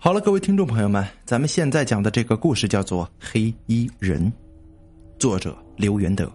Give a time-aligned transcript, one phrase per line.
[0.00, 4.24] 好了，各位听众朋友们，咱们现在讲的这个故事叫做《黑衣人》，
[5.18, 6.30] 作者刘元德。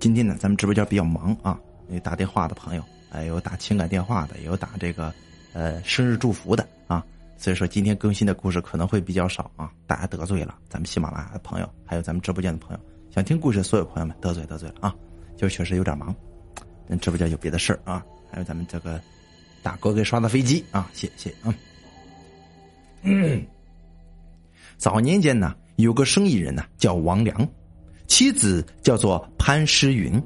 [0.00, 1.56] 今天呢，咱们直播间比较忙啊，
[1.90, 5.14] 有打电话的朋友，还有打情感电话的，有打这个
[5.52, 12.80] 呃生日祝福的啊，所以说今天更新的故事可能会比较少啊，大家得罪了咱们喜马拉雅的朋友，还有咱们直播间的朋友，
[13.12, 14.94] 想听故事的所有朋友们得罪得罪了啊，
[15.36, 16.12] 就确实有点忙，
[16.88, 19.00] 咱直播间有别的事儿啊，还有咱们这个
[19.62, 21.54] 大哥给刷的飞机啊，谢谢啊。
[23.04, 23.46] 嗯
[24.76, 27.48] 早年间呢，有个生意人呢叫王良，
[28.06, 30.20] 妻子叫做潘诗云，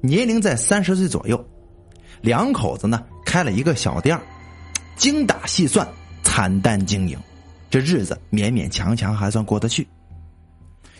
[0.00, 1.42] 年龄在三十岁左右，
[2.20, 4.18] 两口子呢开了一个小店
[4.96, 5.86] 精打细算，
[6.22, 7.18] 惨淡经营，
[7.70, 9.86] 这日子勉勉强强还算过得去。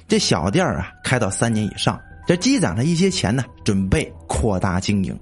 [0.08, 5.18] 这小店啊开到三年以上，这积攒了一些钱呢，准备扩大经营。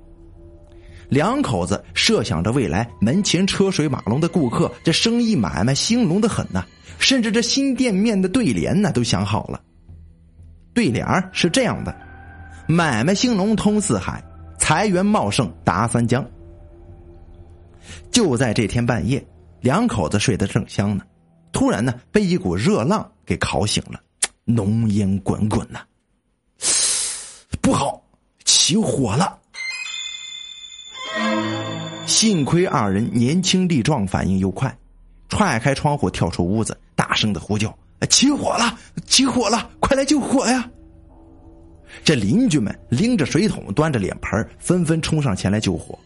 [1.11, 6.65] 两口子设想着未来门前车水马龙的顾客，这生意买卖兴隆的很呐，
[7.01, 9.61] 甚至这新店面的对联呢都想好了。
[10.73, 11.95] 对联是这样的：
[12.69, 14.23] 买卖兴隆通四海，
[14.57, 16.25] 财源茂盛达三江。
[18.13, 19.25] 就在这天半夜，
[19.61, 21.03] 两口子睡得正香呢，
[21.51, 24.01] 突然呢被一股热浪给烤醒了，
[24.45, 25.81] 浓烟滚滚呐，
[27.61, 28.01] 不好，
[28.45, 29.40] 起火了！
[32.07, 34.77] 幸亏二人年轻力壮，反应又快，
[35.29, 37.75] 踹开窗户跳出屋子，大声的呼叫
[38.11, 38.77] ：“起火了！
[39.07, 39.71] 起火了！
[39.81, 40.69] 快来救火呀！”
[42.05, 45.99] 这邻居们拎着水桶，端着脸盆，纷纷冲上前来救火。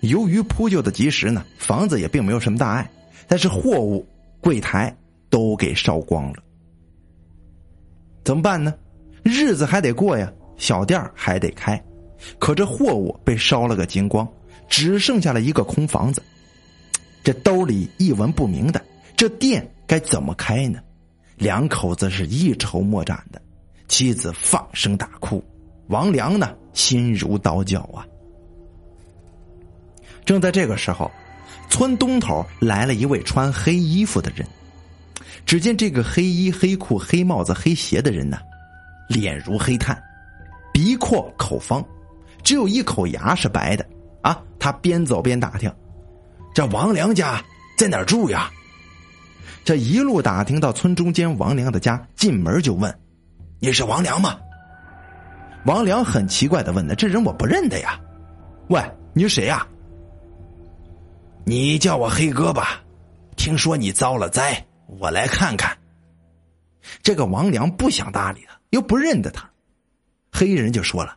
[0.00, 2.90] 由于扑救的及时呢，房子也并没有什么大碍，
[3.28, 4.06] 但是货物、
[4.40, 4.94] 柜台
[5.28, 6.42] 都给烧光了。
[8.24, 8.72] 怎么办呢？
[9.22, 11.82] 日子还得过呀，小店还得开，
[12.38, 14.26] 可这货物被烧了个精光。
[14.68, 16.22] 只剩下了一个空房子，
[17.22, 18.82] 这兜里一文不名的，
[19.16, 20.80] 这店该怎么开呢？
[21.36, 23.40] 两口子是一筹莫展的，
[23.88, 25.42] 妻子放声大哭，
[25.88, 28.06] 王良呢心如刀绞啊。
[30.24, 31.10] 正在这个时候，
[31.68, 34.46] 村东头来了一位穿黑衣服的人，
[35.44, 38.38] 只见这个黑衣黑裤黑帽子黑鞋的人呢，
[39.08, 40.00] 脸如黑炭，
[40.72, 41.84] 鼻阔口方，
[42.44, 43.84] 只有一口牙是白的。
[44.62, 45.68] 他边走边打听，
[46.54, 47.42] 这王良家
[47.76, 48.48] 在哪儿住呀？
[49.64, 52.96] 这一路打听到村中间王良的家，进门就问
[53.58, 54.38] ：“你是王良吗？”
[55.66, 57.98] 王良很奇怪的问：“的这人我不认得呀。
[58.70, 58.80] ”“喂，
[59.12, 59.66] 你是谁呀
[61.44, 62.80] ？”“你叫我黑哥吧。
[63.34, 65.76] ”“听说你遭了灾，我来看看。”
[67.02, 69.50] 这个王良不想搭理他，又不认得他，
[70.30, 71.16] 黑人就说了：“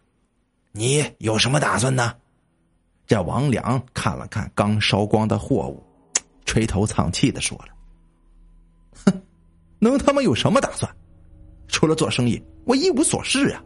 [0.74, 2.12] 你有什么打算呢？”
[3.08, 5.84] 这王良看了看刚烧光的货物，
[6.46, 7.68] 垂头丧气的说了
[9.06, 9.22] ：“哼，
[9.80, 10.92] 能他妈有什么打算？
[11.68, 13.64] 除了做生意，我一无所事啊！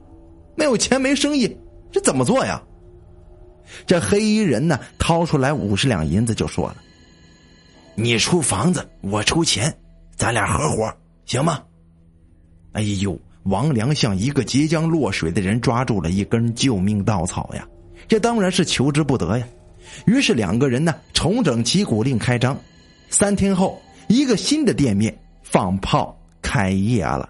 [0.56, 1.58] 没有钱，没生意，
[1.92, 2.62] 这怎么做呀？”
[3.86, 6.78] 这黑衣人呢，掏出来五十两银子，就说了
[7.96, 9.74] ：“你出房子，我出钱，
[10.16, 10.94] 咱俩合伙，
[11.26, 11.64] 行吗？”
[12.74, 17.66] 哎呦，王良像一个即将落水的人，抓住了一根救命稻草呀！
[18.08, 19.48] 这当然是求之不得呀，
[20.06, 22.60] 于是两个人呢重整旗鼓另开张。
[23.10, 27.30] 三天后，一个新的店面放炮开业了。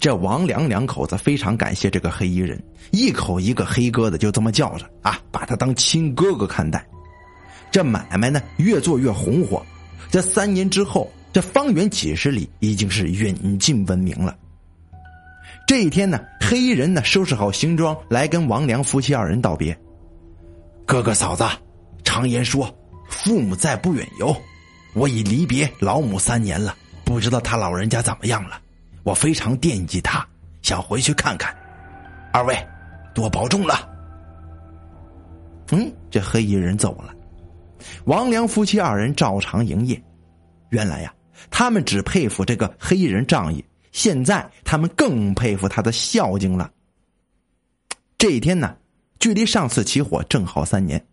[0.00, 2.62] 这王良两口子非常感谢这个黑衣人，
[2.92, 6.86] 一口一个黑哥的就这么叫着啊，把他当亲哥哥看待。
[7.70, 9.64] 这买卖呢越做越红火，
[10.10, 14.36] 这三年之后，这方圆几十里已经是远近闻名了。
[15.68, 19.78] 这一天呢，黑衣人呢收拾好行装来跟王良夫妻二人道别。
[20.86, 21.44] 哥哥嫂子，
[22.02, 22.74] 常言说，
[23.10, 24.34] 父母在不远游，
[24.94, 26.74] 我已离别老母三年了，
[27.04, 28.58] 不知道他老人家怎么样了，
[29.02, 30.26] 我非常惦记他，
[30.62, 31.54] 想回去看看。
[32.32, 32.56] 二位，
[33.14, 33.86] 多保重了。
[35.72, 37.14] 嗯，这黑衣人走了，
[38.06, 40.02] 王良夫妻二人照常营业。
[40.70, 41.12] 原来呀，
[41.50, 43.62] 他们只佩服这个黑衣人仗义。
[43.92, 46.70] 现在他们更佩服他的孝敬了。
[48.16, 48.76] 这一天呢，
[49.18, 51.04] 距离上次起火正好三年，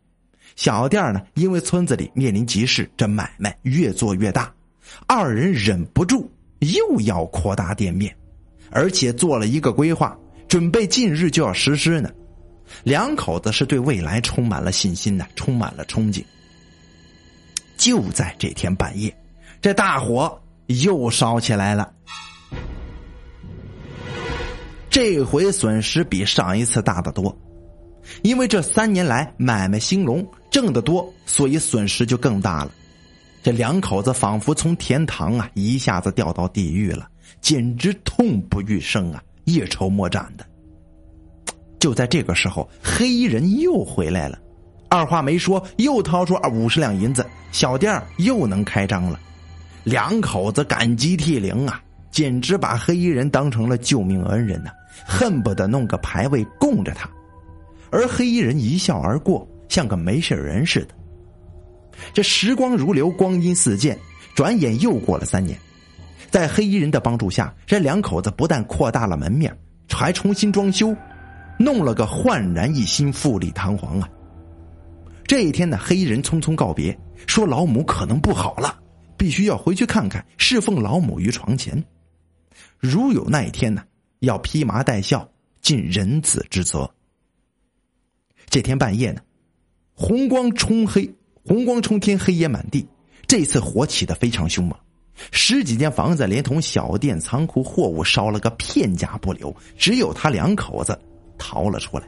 [0.56, 4.54] 小店呢因为村子里面临急事，这买卖越做越大，
[5.08, 8.16] 二人忍不住又要扩大店面，
[8.72, 10.18] 而且做了一个规划，
[10.48, 12.10] 准备近日就要实施呢。
[12.84, 16.24] 两口子是对未来充满了信心呢，充满了憧憬。
[17.78, 19.16] 就在这天半夜，
[19.62, 21.94] 这大火又烧起来了。
[24.96, 27.38] 这回损失比上一次大得多，
[28.22, 32.72] 因为这三年来买卖兴隆，挣得多，所以损失就更大了。
[33.44, 37.10] 这两口子仿佛从天堂啊一下子掉到地狱了，
[37.42, 40.46] 简直痛不欲生啊，一筹莫展的。
[41.78, 44.40] 就在这个时候，黑衣人又回来了，
[44.88, 49.20] 二话没说，又掏出五十两银子，小店又能开张了。
[49.84, 54.72] 两口子感激涕零啊，简直把黑衣人当成了救命恩人呐，
[55.04, 57.10] 恨不得弄个牌位供着他。
[57.90, 60.96] 而黑衣人一笑而过，像个没事人似的。
[62.14, 63.98] 这时光如流，光阴似箭，
[64.36, 65.58] 转眼又过了三年。
[66.30, 69.58] 在黑衣人的帮助下，这两口子不但扩大了门面，
[69.90, 70.96] 还重新装修。
[71.58, 74.10] 弄了个焕然一新，富丽堂皇啊！
[75.26, 76.98] 这一天呢，黑衣人匆匆告别，
[77.28, 78.78] 说老母可能不好了，
[79.16, 81.82] 必须要回去看看，侍奉老母于床前。
[82.78, 83.84] 如有那一天呢，
[84.26, 85.28] 要披麻戴孝，
[85.62, 86.90] 尽人子之责。
[88.50, 89.22] 这天半夜呢，
[89.94, 91.10] 红光冲黑，
[91.46, 92.86] 红光冲天，黑烟满地。
[93.26, 94.78] 这次火起的非常凶猛，
[95.32, 101.00] 十几间房子连同小店、仓库、货物烧了个片甲不留，只有他两口子。
[101.38, 102.08] 逃了出来，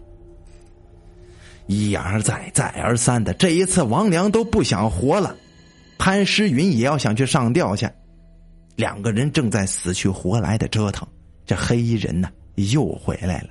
[1.65, 5.35] 一而再，再而三的，这一次王良都不想活了，
[5.97, 7.89] 潘诗云也要想去上吊去，
[8.77, 11.05] 两个人正在死去活来的折腾，
[11.47, 13.49] 这黑衣人呢又回来了，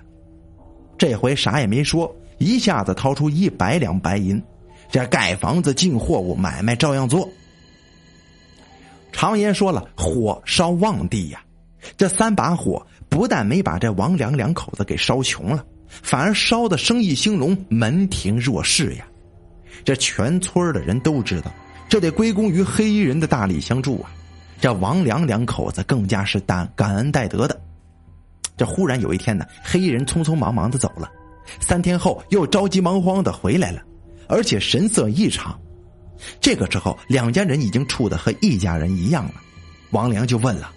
[0.96, 4.40] 这回啥也没说，一下子掏出一百两白银，
[4.88, 7.28] 这盖房子、进货物、买卖照样做。
[9.10, 11.42] 常言说了，火烧旺地呀，
[11.96, 12.86] 这三把火。
[13.08, 19.06] 不但没把这王良两口子给烧穷了，反而烧的生意兴隆，门庭若市呀！
[19.84, 21.50] 这全村的人都知道，
[21.88, 24.10] 这得归功于黑衣人的大力相助啊！
[24.60, 27.58] 这王良两口子更加是感感恩戴德的。
[28.56, 31.10] 这忽然有一天呢，黑衣人匆匆忙忙的走了，
[31.60, 33.82] 三天后又着急忙慌的回来了，
[34.28, 35.58] 而且神色异常。
[36.40, 39.34] 这个时候，两家人已经处的和一家人一样了。
[39.90, 40.72] 王良就问了：“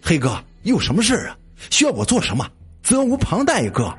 [0.00, 1.36] 黑哥，有什么事啊？”
[1.70, 2.48] 需要我做什么？
[2.82, 3.92] 责无旁贷，哥。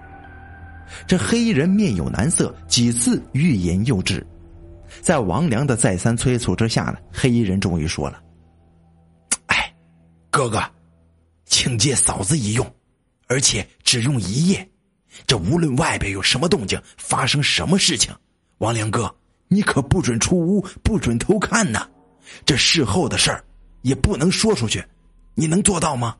[1.05, 4.25] 这黑衣人面有难色，几次欲言又止。
[5.01, 8.19] 在王良的再三催促之下呢，黑衣人终于说了
[9.47, 9.73] ：“哎，
[10.29, 10.59] 哥哥，
[11.45, 12.65] 请借嫂子一用，
[13.31, 14.67] 而且只用一夜。
[15.25, 18.13] 这无论外边有什么动静，发生什么事情，
[18.57, 19.15] 王良哥，
[19.47, 21.87] 你可不准出屋，不准偷看呢。
[22.45, 23.41] 这事后的事儿
[23.83, 24.83] 也不能说出去，
[25.33, 26.17] 你能做到吗？”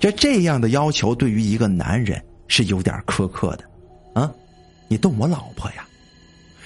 [0.00, 4.28] 这这样的要求对于一个男人是有点苛刻的，啊，
[4.88, 5.86] 你动我老婆呀？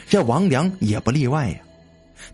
[0.08, 1.58] 这王良也不例外呀。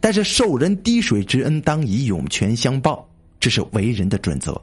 [0.00, 3.08] 但是受人滴水之恩，当以涌泉相报，
[3.46, 4.60] 这是为人的准则。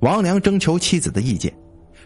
[0.00, 1.56] 王良征求妻子的意见，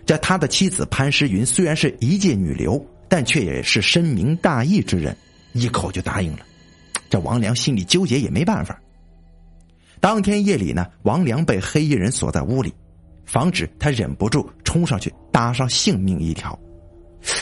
[0.05, 5.17] 这他的妻子潘诗云虽然是一介女流，但却也是深明大义之人，
[5.55, 6.41] 一口就答应了。
[7.09, 8.79] 这王良心里纠结，也没办法。
[10.01, 12.71] 当天夜里呢，王良被黑衣人锁在屋里。
[13.25, 16.59] 防止他忍不住冲上去搭上性命一条，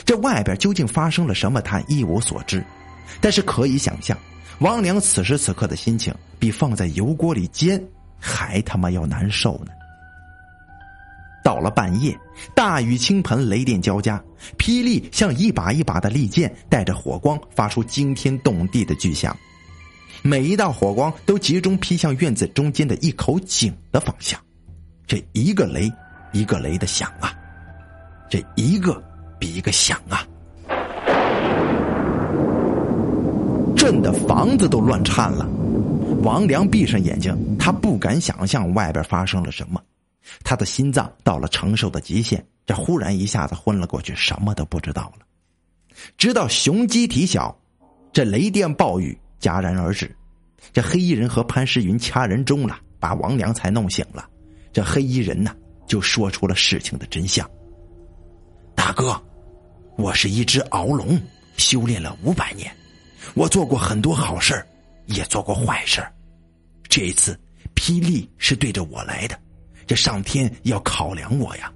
[0.04, 2.64] 这外边究竟发生了什么，他一无所知。
[3.20, 4.16] 但是可以想象，
[4.60, 7.84] 王良此时此刻的心情比放在油锅里煎
[8.18, 9.72] 还他妈要难受呢。
[11.42, 12.18] 到了半夜，
[12.54, 14.22] 大雨倾盆，雷电交加，
[14.58, 19.34] 霹雳像一把一把的利剑，带着火光，发出惊天动地的巨响。
[20.22, 24.38] 每一道火光都集中劈向院子中间的一口井的方向。
[25.06, 25.90] 这一个雷，
[26.32, 27.32] 一个雷的响啊！
[28.28, 29.02] 这一个
[29.38, 30.26] 比一个响啊！
[33.74, 35.48] 震的房子都乱颤了。
[36.22, 39.80] 王良闭上眼睛，他不敢想象外边发生了什么。
[40.42, 45.24] 他的心脏到了承受的极限，这忽然一下子昏了过去，什么都不知道了。
[46.16, 47.56] 直到雄鸡啼晓，
[48.12, 50.14] 这雷电暴雨戛然而止，
[50.72, 54.28] 这黑衣人和潘诗云掐人中了，把王良才弄醒了。
[54.72, 55.54] 这黑衣人呢，
[55.86, 57.48] 就说出了事情的真相。
[58.74, 59.20] 大哥，
[59.96, 61.18] 我是一只鳌龙，
[61.56, 62.70] 修炼了五百年，
[63.34, 64.64] 我做过很多好事
[65.08, 66.02] 也做过坏事
[66.88, 67.38] 这一次
[67.74, 69.38] 霹雳是对着我来的，
[69.86, 71.72] 这上天要考量我呀。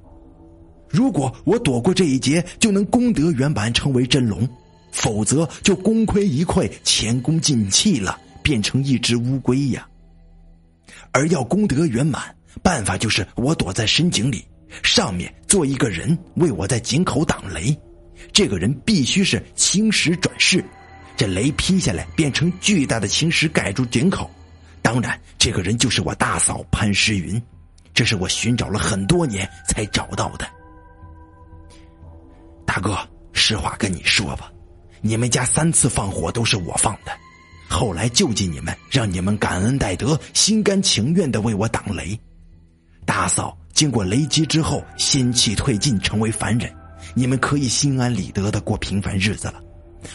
[0.88, 4.46] 如果我躲过这一劫，就能功德圆满，成为真龙；
[4.90, 9.86] 否则就功亏一篑，前功尽弃了，变成一只乌龟呀。
[11.12, 12.34] 而要功德圆满。
[12.62, 14.44] 办法就是我躲在深井里，
[14.82, 17.74] 上面做一个人为我在井口挡雷。
[18.30, 20.62] 这个人必须是青石转世，
[21.16, 24.30] 这雷劈下来变成巨大的青石盖住井口。
[24.80, 27.40] 当然，这个人就是我大嫂潘诗云，
[27.94, 30.46] 这是我寻找了很多年才找到的。
[32.66, 32.98] 大哥，
[33.32, 34.50] 实话跟你说吧，
[35.00, 37.12] 你们家三次放火都是我放的，
[37.68, 42.18] 后来救济你们，让你们感恩戴德，心甘情愿的为我挡雷。
[43.04, 46.74] 大嫂经过雷击之后，仙气退尽，成为凡人，
[47.14, 49.62] 你们可以心安理得的过平凡日子了。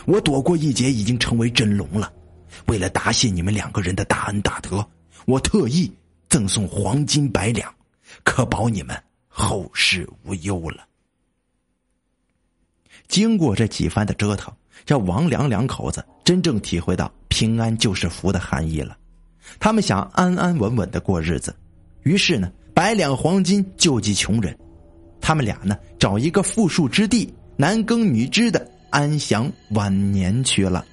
[0.05, 2.11] 我躲过一劫，已经成为真龙了。
[2.67, 4.85] 为了答谢你们两个人的大恩大德，
[5.25, 5.91] 我特意
[6.29, 7.73] 赠送黄金百两，
[8.23, 8.95] 可保你们
[9.27, 10.85] 后事无忧了。
[13.07, 14.53] 经过这几番的折腾，
[14.85, 18.97] 这王良两口子真正体会到“平安就是福”的含义了。
[19.59, 21.55] 他们想安安稳稳的过日子，
[22.03, 24.57] 于是呢，百两黄金救济穷人。
[25.21, 30.85] 他们俩呢，找一个富庶之地，男耕女织的安享晚年去了。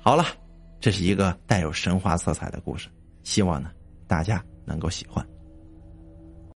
[0.00, 0.24] 好了，
[0.80, 2.88] 这是一个带有神话色彩的故事，
[3.24, 3.70] 希望呢
[4.06, 5.26] 大家能够喜欢。